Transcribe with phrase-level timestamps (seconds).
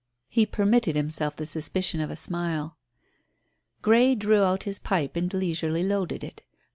[0.29, 2.75] He permitted himself the suspicion of a smile.
[3.83, 6.41] Grey drew out his pipe and leisurely loaded it.